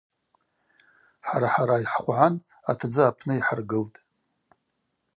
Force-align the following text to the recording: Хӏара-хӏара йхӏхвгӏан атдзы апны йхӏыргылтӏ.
Хӏара-хӏара 1.27 1.75
йхӏхвгӏан 1.83 2.35
атдзы 2.69 3.01
апны 3.09 3.33
йхӏыргылтӏ. 3.39 3.97